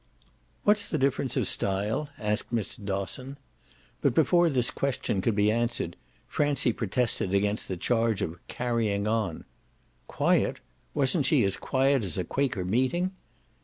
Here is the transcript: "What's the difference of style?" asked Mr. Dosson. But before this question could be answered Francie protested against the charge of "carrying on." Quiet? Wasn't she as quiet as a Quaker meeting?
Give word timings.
"What's 0.63 0.89
the 0.89 0.97
difference 0.97 1.37
of 1.37 1.45
style?" 1.47 2.09
asked 2.17 2.51
Mr. 2.51 2.83
Dosson. 2.83 3.37
But 4.01 4.15
before 4.15 4.49
this 4.49 4.71
question 4.71 5.21
could 5.21 5.35
be 5.35 5.51
answered 5.51 5.95
Francie 6.27 6.73
protested 6.73 7.35
against 7.35 7.67
the 7.67 7.77
charge 7.77 8.23
of 8.23 8.39
"carrying 8.47 9.05
on." 9.05 9.45
Quiet? 10.07 10.59
Wasn't 10.95 11.27
she 11.27 11.43
as 11.43 11.55
quiet 11.55 12.03
as 12.03 12.17
a 12.17 12.23
Quaker 12.23 12.65
meeting? 12.65 13.11